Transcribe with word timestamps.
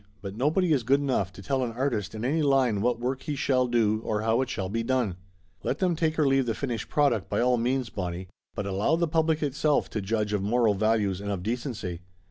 "But 0.23 0.35
nobody 0.35 0.73
is 0.73 0.81
good 0.81 0.99
enough 0.99 1.31
to 1.33 1.43
tell 1.43 1.63
an 1.63 1.73
artist 1.73 2.15
in 2.15 2.25
any 2.25 2.41
line 2.41 2.81
what 2.81 2.99
work 2.99 3.21
he 3.21 3.35
shall 3.35 3.67
do 3.67 4.01
or 4.03 4.21
how 4.23 4.41
it 4.41 4.49
shall 4.49 4.67
be 4.67 4.81
done. 4.81 5.15
Let 5.61 5.77
them 5.77 5.95
take 5.95 6.17
or 6.17 6.27
leave 6.27 6.47
the 6.47 6.55
finished 6.55 6.89
product, 6.89 7.29
by 7.29 7.39
all 7.39 7.57
means, 7.57 7.91
Bonnie. 7.91 8.27
But 8.55 8.65
allow 8.65 8.95
the 8.95 9.07
public 9.07 9.43
itself 9.43 9.91
to 9.91 10.01
judge 10.01 10.33
of 10.33 10.41
moral 10.41 10.73
values, 10.73 11.21
and 11.21 11.29
of 11.29 11.43
decency! 11.43 12.01